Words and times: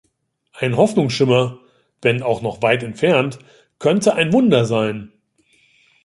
Ein 0.53 0.77
Hoffnungsschimmer– 0.77 1.59
wenn 2.01 2.23
auch 2.23 2.41
noch 2.41 2.63
weit 2.63 2.81
entfernt– 2.81 3.37
könnte 3.77 4.15
ein 4.15 4.33
Wunder 4.33 4.65
sein. 4.65 5.11